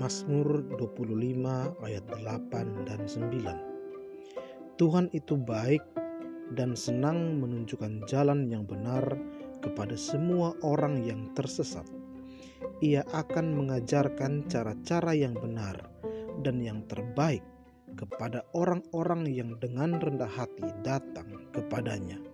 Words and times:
Mazmur 0.00 0.64
25 0.80 1.84
ayat 1.84 2.04
8 2.08 2.88
dan 2.88 3.04
9. 3.04 4.80
Tuhan 4.80 5.12
itu 5.12 5.36
baik 5.36 5.84
dan 6.56 6.72
senang 6.72 7.36
menunjukkan 7.36 8.08
jalan 8.08 8.48
yang 8.48 8.64
benar 8.64 9.04
kepada 9.60 9.92
semua 10.00 10.56
orang 10.64 11.04
yang 11.04 11.28
tersesat. 11.36 11.84
Ia 12.80 13.04
akan 13.12 13.60
mengajarkan 13.60 14.48
cara-cara 14.48 15.12
yang 15.12 15.36
benar 15.36 15.76
dan 16.40 16.64
yang 16.64 16.80
terbaik 16.88 17.44
kepada 17.92 18.40
orang-orang 18.56 19.28
yang 19.28 19.60
dengan 19.60 20.00
rendah 20.00 20.32
hati 20.32 20.64
datang 20.80 21.44
kepadanya. 21.52 22.29